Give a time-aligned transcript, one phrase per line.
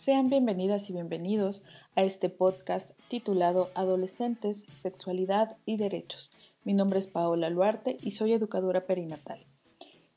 [0.00, 1.64] Sean bienvenidas y bienvenidos
[1.96, 6.30] a este podcast titulado Adolescentes, Sexualidad y Derechos.
[6.62, 9.44] Mi nombre es Paola Luarte y soy educadora perinatal.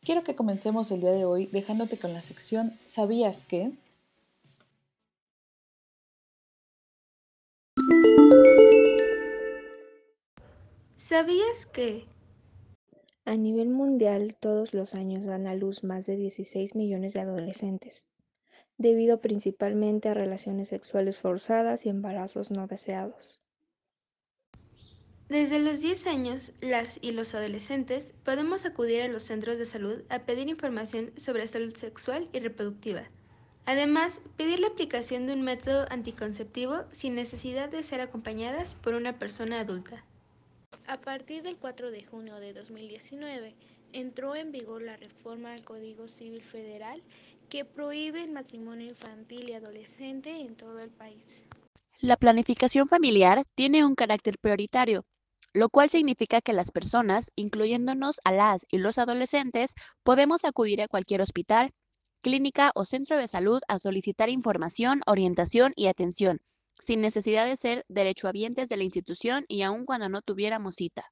[0.03, 3.71] Quiero que comencemos el día de hoy dejándote con la sección ¿Sabías que?
[10.95, 12.05] ¿Sabías que?
[13.25, 18.10] A nivel mundial, todos los años dan a luz más de 16 millones de adolescentes
[18.81, 23.39] debido principalmente a relaciones sexuales forzadas y embarazos no deseados.
[25.29, 30.03] Desde los 10 años, las y los adolescentes podemos acudir a los centros de salud
[30.09, 33.03] a pedir información sobre salud sexual y reproductiva.
[33.65, 39.19] Además, pedir la aplicación de un método anticonceptivo sin necesidad de ser acompañadas por una
[39.19, 40.03] persona adulta.
[40.87, 43.55] A partir del 4 de junio de 2019,
[43.93, 47.01] entró en vigor la reforma al Código Civil Federal
[47.51, 51.45] que prohíbe el matrimonio infantil y adolescente en todo el país.
[51.99, 55.03] La planificación familiar tiene un carácter prioritario,
[55.53, 60.87] lo cual significa que las personas, incluyéndonos a las y los adolescentes, podemos acudir a
[60.87, 61.71] cualquier hospital,
[62.21, 66.39] clínica o centro de salud a solicitar información, orientación y atención,
[66.81, 71.11] sin necesidad de ser derechohabientes de la institución y aun cuando no tuviéramos cita.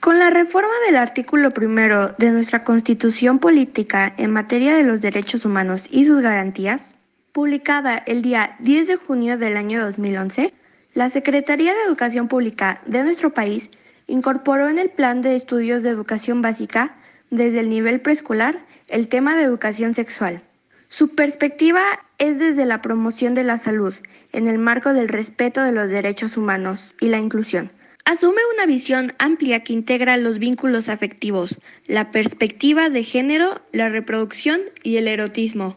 [0.00, 5.44] Con la reforma del artículo primero de nuestra Constitución Política en materia de los derechos
[5.44, 6.94] humanos y sus garantías,
[7.32, 10.54] publicada el día 10 de junio del año 2011,
[10.94, 13.70] la Secretaría de Educación Pública de nuestro país
[14.06, 16.94] incorporó en el Plan de Estudios de Educación Básica,
[17.30, 20.42] desde el nivel preescolar, el tema de educación sexual.
[20.86, 21.82] Su perspectiva
[22.18, 23.94] es desde la promoción de la salud,
[24.32, 27.72] en el marco del respeto de los derechos humanos y la inclusión
[28.10, 34.62] Asume una visión amplia que integra los vínculos afectivos, la perspectiva de género, la reproducción
[34.82, 35.76] y el erotismo.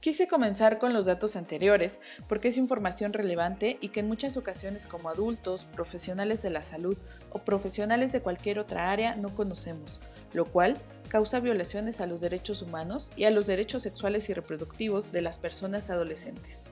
[0.00, 4.86] Quise comenzar con los datos anteriores porque es información relevante y que en muchas ocasiones
[4.86, 6.98] como adultos, profesionales de la salud
[7.30, 10.02] o profesionales de cualquier otra área no conocemos,
[10.34, 10.76] lo cual
[11.08, 15.38] causa violaciones a los derechos humanos y a los derechos sexuales y reproductivos de las
[15.38, 16.64] personas adolescentes.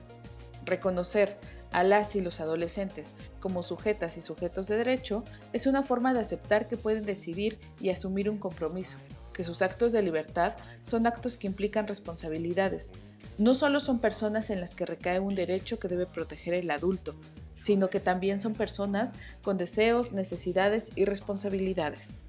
[0.65, 1.37] Reconocer
[1.71, 5.23] a las y los adolescentes como sujetas y sujetos de derecho
[5.53, 8.97] es una forma de aceptar que pueden decidir y asumir un compromiso,
[9.33, 12.91] que sus actos de libertad son actos que implican responsabilidades.
[13.37, 17.15] No solo son personas en las que recae un derecho que debe proteger el adulto,
[17.59, 22.19] sino que también son personas con deseos, necesidades y responsabilidades.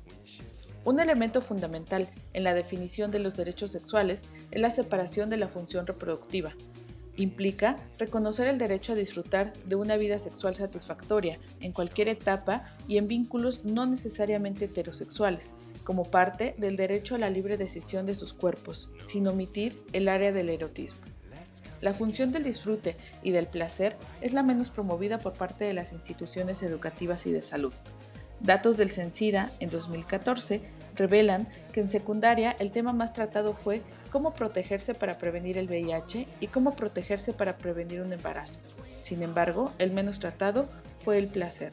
[0.84, 5.48] Un elemento fundamental en la definición de los derechos sexuales es la separación de la
[5.48, 6.54] función reproductiva,
[7.16, 12.96] Implica reconocer el derecho a disfrutar de una vida sexual satisfactoria en cualquier etapa y
[12.96, 15.52] en vínculos no necesariamente heterosexuales,
[15.84, 20.32] como parte del derecho a la libre decisión de sus cuerpos, sin omitir el área
[20.32, 21.00] del erotismo.
[21.82, 25.92] La función del disfrute y del placer es la menos promovida por parte de las
[25.92, 27.72] instituciones educativas y de salud.
[28.40, 30.62] Datos del CENSIDA en 2014
[30.96, 36.26] revelan que en secundaria el tema más tratado fue cómo protegerse para prevenir el VIH
[36.40, 38.72] y cómo protegerse para prevenir un embarazo.
[38.98, 41.72] Sin embargo, el menos tratado fue el placer.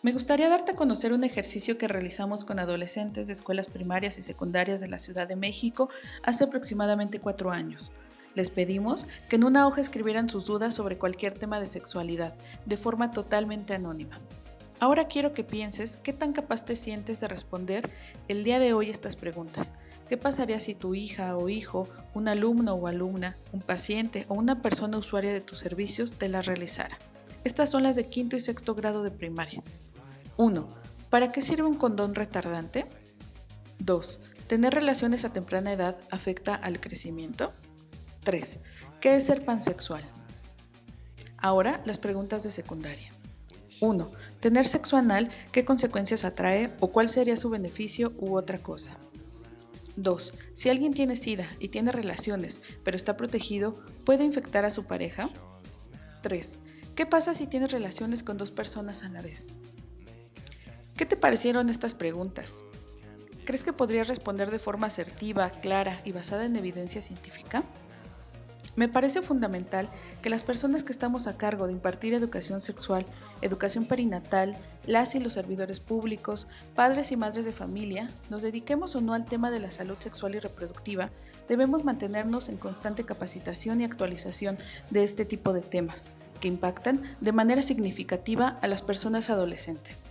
[0.00, 4.22] Me gustaría darte a conocer un ejercicio que realizamos con adolescentes de escuelas primarias y
[4.22, 5.90] secundarias de la Ciudad de México
[6.22, 7.92] hace aproximadamente cuatro años.
[8.36, 12.76] Les pedimos que en una hoja escribieran sus dudas sobre cualquier tema de sexualidad, de
[12.76, 14.20] forma totalmente anónima.
[14.80, 17.90] Ahora quiero que pienses qué tan capaz te sientes de responder
[18.28, 19.74] el día de hoy estas preguntas.
[20.08, 24.62] ¿Qué pasaría si tu hija o hijo, un alumno o alumna, un paciente o una
[24.62, 26.96] persona usuaria de tus servicios te las realizara?
[27.42, 29.60] Estas son las de quinto y sexto grado de primaria.
[30.36, 30.68] 1.
[31.10, 32.86] ¿Para qué sirve un condón retardante?
[33.80, 34.20] 2.
[34.46, 37.52] ¿Tener relaciones a temprana edad afecta al crecimiento?
[38.22, 38.60] 3.
[39.00, 40.04] ¿Qué es ser pansexual?
[41.36, 43.17] Ahora las preguntas de secundaria.
[43.80, 44.10] 1.
[44.40, 48.96] Tener sexo anal, ¿qué consecuencias atrae o cuál sería su beneficio u otra cosa?
[49.96, 50.34] 2.
[50.54, 55.28] Si alguien tiene SIDA y tiene relaciones, pero está protegido, ¿puede infectar a su pareja?
[56.22, 56.58] 3.
[56.94, 59.48] ¿Qué pasa si tienes relaciones con dos personas a la vez?
[60.96, 62.64] ¿Qué te parecieron estas preguntas?
[63.44, 67.64] ¿Crees que podrías responder de forma asertiva, clara y basada en evidencia científica?
[68.78, 69.88] Me parece fundamental
[70.22, 73.04] que las personas que estamos a cargo de impartir educación sexual,
[73.42, 76.46] educación perinatal, las y los servidores públicos,
[76.76, 80.36] padres y madres de familia, nos dediquemos o no al tema de la salud sexual
[80.36, 81.10] y reproductiva,
[81.48, 84.58] debemos mantenernos en constante capacitación y actualización
[84.90, 86.10] de este tipo de temas,
[86.40, 90.04] que impactan de manera significativa a las personas adolescentes.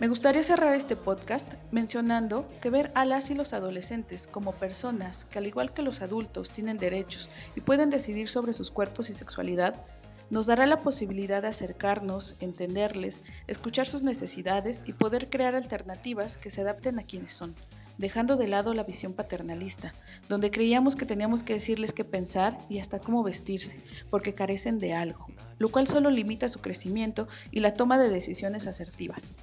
[0.00, 5.26] Me gustaría cerrar este podcast mencionando que ver a las y los adolescentes como personas
[5.26, 9.14] que al igual que los adultos tienen derechos y pueden decidir sobre sus cuerpos y
[9.14, 9.84] sexualidad,
[10.30, 16.48] nos dará la posibilidad de acercarnos, entenderles, escuchar sus necesidades y poder crear alternativas que
[16.48, 17.54] se adapten a quienes son,
[17.98, 19.92] dejando de lado la visión paternalista,
[20.30, 24.94] donde creíamos que teníamos que decirles qué pensar y hasta cómo vestirse, porque carecen de
[24.94, 25.26] algo,
[25.58, 29.34] lo cual solo limita su crecimiento y la toma de decisiones asertivas.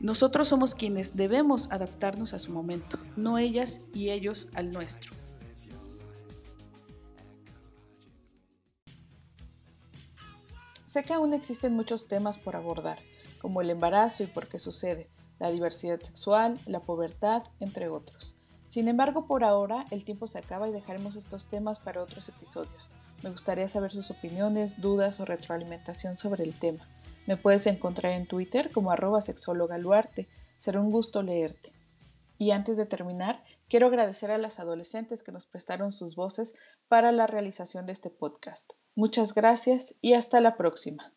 [0.00, 5.10] Nosotros somos quienes debemos adaptarnos a su momento, no ellas y ellos al nuestro.
[10.86, 12.98] Sé que aún existen muchos temas por abordar,
[13.40, 15.10] como el embarazo y por qué sucede,
[15.40, 18.36] la diversidad sexual, la pubertad, entre otros.
[18.66, 22.90] Sin embargo, por ahora el tiempo se acaba y dejaremos estos temas para otros episodios.
[23.22, 26.86] Me gustaría saber sus opiniones, dudas o retroalimentación sobre el tema.
[27.28, 30.30] Me puedes encontrar en Twitter como arroba sexólogaluarte.
[30.56, 31.74] Será un gusto leerte.
[32.38, 36.54] Y antes de terminar, quiero agradecer a las adolescentes que nos prestaron sus voces
[36.88, 38.72] para la realización de este podcast.
[38.94, 41.12] Muchas gracias y hasta la próxima.